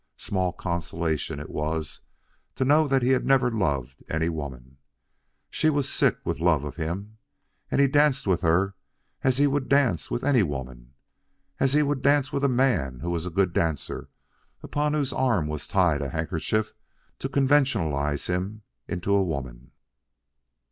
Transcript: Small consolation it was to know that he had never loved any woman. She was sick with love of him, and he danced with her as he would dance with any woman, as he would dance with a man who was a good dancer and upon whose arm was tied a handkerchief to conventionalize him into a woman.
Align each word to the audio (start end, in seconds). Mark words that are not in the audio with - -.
Small 0.17 0.51
consolation 0.51 1.39
it 1.39 1.51
was 1.51 2.01
to 2.55 2.65
know 2.65 2.87
that 2.87 3.03
he 3.03 3.09
had 3.09 3.23
never 3.23 3.51
loved 3.51 4.03
any 4.09 4.29
woman. 4.29 4.77
She 5.51 5.69
was 5.69 5.87
sick 5.87 6.17
with 6.25 6.39
love 6.39 6.63
of 6.63 6.75
him, 6.75 7.19
and 7.69 7.79
he 7.79 7.85
danced 7.87 8.25
with 8.25 8.41
her 8.41 8.73
as 9.23 9.37
he 9.37 9.45
would 9.45 9.69
dance 9.69 10.09
with 10.09 10.23
any 10.23 10.41
woman, 10.41 10.95
as 11.59 11.73
he 11.73 11.83
would 11.83 12.01
dance 12.01 12.33
with 12.33 12.43
a 12.43 12.49
man 12.49 13.01
who 13.01 13.11
was 13.11 13.27
a 13.27 13.29
good 13.29 13.53
dancer 13.53 13.99
and 13.99 14.07
upon 14.63 14.93
whose 14.95 15.13
arm 15.13 15.45
was 15.45 15.67
tied 15.67 16.01
a 16.01 16.09
handkerchief 16.09 16.73
to 17.19 17.29
conventionalize 17.29 18.25
him 18.25 18.63
into 18.87 19.13
a 19.13 19.21
woman. 19.21 19.69